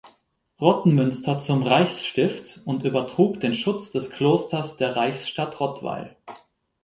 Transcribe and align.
Rottenmünster 0.59 1.37
zum 1.41 1.61
Reichsstift 1.61 2.61
und 2.65 2.83
übertrug 2.83 3.39
den 3.39 3.53
Schutz 3.53 3.91
des 3.91 4.09
Klosters 4.09 4.75
der 4.77 4.95
Reichsstadt 4.95 5.59
Rottweil. 5.59 6.15